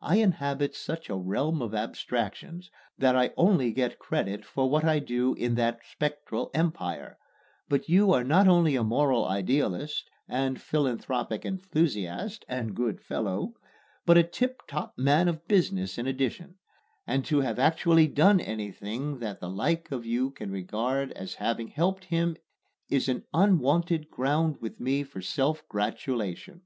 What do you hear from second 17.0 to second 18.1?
and to have actually